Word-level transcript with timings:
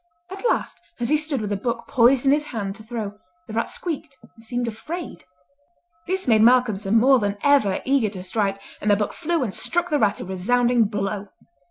At 0.31 0.43
last, 0.49 0.81
as 0.99 1.09
he 1.09 1.17
stood 1.17 1.41
with 1.41 1.51
a 1.51 1.55
book 1.55 1.85
poised 1.87 2.25
in 2.25 2.31
his 2.31 2.47
hand 2.47 2.73
to 2.73 2.83
throw, 2.83 3.19
the 3.45 3.53
rat 3.53 3.69
squeaked 3.69 4.17
and 4.23 4.31
seemed 4.43 4.67
afraid. 4.67 5.25
This 6.07 6.27
made 6.27 6.41
Malcolmson 6.41 6.95
more 6.95 7.19
than 7.19 7.37
ever 7.43 7.83
eager 7.85 8.09
to 8.09 8.23
strike, 8.23 8.59
and 8.81 8.89
the 8.89 8.95
book 8.95 9.13
flew 9.13 9.43
and 9.43 9.53
struck 9.53 9.91
the 9.91 9.99
rat 9.99 10.19
a 10.19 10.25
resounding 10.25 10.85
blow. 10.85 11.27